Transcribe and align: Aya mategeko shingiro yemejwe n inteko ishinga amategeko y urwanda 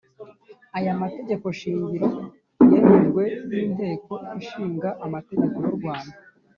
Aya 0.77 0.99
mategeko 1.01 1.45
shingiro 1.59 2.07
yemejwe 2.71 3.23
n 3.47 3.49
inteko 3.63 4.13
ishinga 4.39 4.89
amategeko 5.05 5.57
y 5.65 5.67
urwanda 5.71 6.17